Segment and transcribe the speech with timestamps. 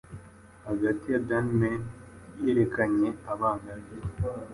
[0.67, 1.81] hagati ya Danemen
[2.43, 3.93] yerekana abanabe